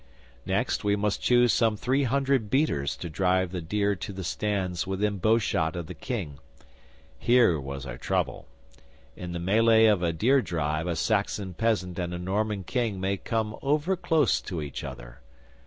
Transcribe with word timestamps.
Next, 0.47 0.83
we 0.83 0.95
must 0.95 1.21
choose 1.21 1.53
some 1.53 1.77
three 1.77 2.05
hundred 2.05 2.49
beaters 2.49 2.95
to 2.97 3.07
drive 3.07 3.51
the 3.51 3.61
deer 3.61 3.93
to 3.97 4.11
the 4.11 4.23
stands 4.23 4.87
within 4.87 5.19
bowshot 5.19 5.75
of 5.75 5.85
the 5.85 5.93
King. 5.93 6.39
Here 7.19 7.59
was 7.59 7.85
our 7.85 7.99
trouble! 7.99 8.47
In 9.15 9.31
the 9.31 9.37
mellay 9.39 9.85
of 9.85 10.01
a 10.01 10.11
deer 10.11 10.41
drive 10.41 10.87
a 10.87 10.95
Saxon 10.95 11.53
peasant 11.53 11.99
and 11.99 12.15
a 12.15 12.17
Norman 12.17 12.63
King 12.63 12.99
may 12.99 13.15
come 13.15 13.55
over 13.61 13.95
close 13.95 14.41
to 14.41 14.59
each 14.59 14.83
other. 14.83 15.19